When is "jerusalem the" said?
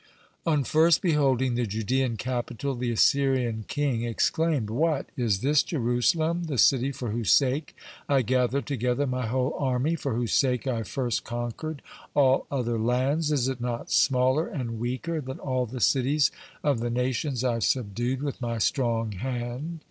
5.61-6.57